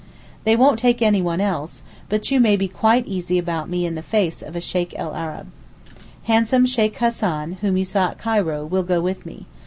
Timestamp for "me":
3.69-3.85, 9.27-9.45